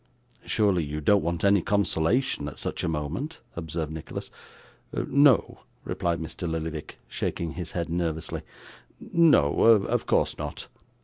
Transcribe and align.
'Surely 0.43 0.83
you 0.83 0.99
don't 0.99 1.21
want 1.21 1.43
any 1.43 1.61
consolation 1.61 2.47
at 2.47 2.57
such 2.57 2.83
a 2.83 2.87
moment?' 2.87 3.39
observed 3.55 3.91
Nicholas. 3.91 4.31
'No,' 4.91 5.59
replied 5.83 6.19
Mr. 6.19 6.49
Lillyvick, 6.49 6.97
shaking 7.07 7.51
his 7.51 7.73
head 7.73 7.87
nervously: 7.87 8.41
'no 8.99 9.53
of 9.61 10.07
course 10.07 10.39
not. 10.39 10.65